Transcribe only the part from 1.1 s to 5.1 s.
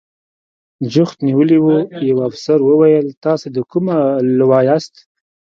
نیولي و، یوه افسر وویل: تاسې د کومې لوا یاست؟